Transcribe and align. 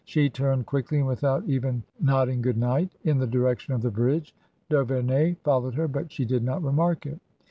She 0.03 0.31
turned 0.31 0.65
quickly, 0.65 0.97
and 0.97 1.05
without 1.07 1.43
even 1.45 1.83
nodding 1.99 2.41
good 2.41 2.57
night, 2.57 2.91
in 3.03 3.19
the 3.19 3.27
direction 3.27 3.75
of 3.75 3.83
the 3.83 3.91
Bridge. 3.91 4.33
D'Auverney 4.67 5.35
followed 5.43 5.75
her, 5.75 5.87
but 5.87 6.11
she 6.11 6.25
did 6.25 6.43
not 6.43 6.63
remark 6.63 7.05
it. 7.05 7.19